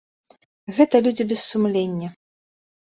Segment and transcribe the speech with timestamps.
[0.79, 2.09] Гэта людзі без сумлення.